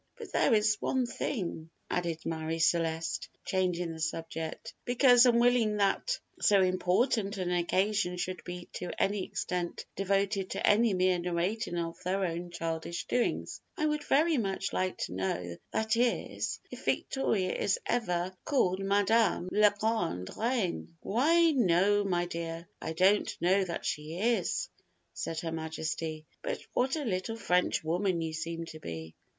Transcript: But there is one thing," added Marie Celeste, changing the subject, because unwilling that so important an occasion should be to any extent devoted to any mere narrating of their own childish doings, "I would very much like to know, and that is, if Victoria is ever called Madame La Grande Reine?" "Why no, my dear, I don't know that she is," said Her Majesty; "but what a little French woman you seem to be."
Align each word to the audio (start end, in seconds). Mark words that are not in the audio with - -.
But 0.17 0.31
there 0.31 0.55
is 0.55 0.81
one 0.81 1.05
thing," 1.05 1.69
added 1.87 2.25
Marie 2.25 2.57
Celeste, 2.57 3.29
changing 3.45 3.91
the 3.91 3.99
subject, 3.99 4.73
because 4.83 5.27
unwilling 5.27 5.77
that 5.77 6.19
so 6.41 6.63
important 6.63 7.37
an 7.37 7.51
occasion 7.51 8.17
should 8.17 8.43
be 8.43 8.67
to 8.73 8.89
any 8.99 9.23
extent 9.23 9.85
devoted 9.95 10.49
to 10.49 10.67
any 10.67 10.95
mere 10.95 11.19
narrating 11.19 11.77
of 11.77 12.01
their 12.01 12.25
own 12.25 12.49
childish 12.49 13.05
doings, 13.05 13.61
"I 13.77 13.85
would 13.85 14.03
very 14.03 14.37
much 14.39 14.73
like 14.73 14.97
to 15.05 15.13
know, 15.13 15.35
and 15.35 15.59
that 15.71 15.95
is, 15.95 16.59
if 16.71 16.83
Victoria 16.85 17.53
is 17.53 17.77
ever 17.85 18.35
called 18.43 18.79
Madame 18.79 19.49
La 19.51 19.69
Grande 19.69 20.31
Reine?" 20.35 20.95
"Why 21.01 21.51
no, 21.51 22.03
my 22.03 22.25
dear, 22.25 22.67
I 22.81 22.93
don't 22.93 23.37
know 23.39 23.63
that 23.65 23.85
she 23.85 24.17
is," 24.17 24.67
said 25.13 25.41
Her 25.41 25.51
Majesty; 25.51 26.25
"but 26.41 26.59
what 26.73 26.95
a 26.95 27.05
little 27.05 27.35
French 27.37 27.83
woman 27.83 28.19
you 28.23 28.33
seem 28.33 28.65
to 28.65 28.79
be." 28.79 29.13